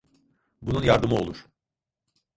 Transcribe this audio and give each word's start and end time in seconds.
Bunun 0.61 0.83
yardımı 0.83 1.15
olur. 1.15 1.45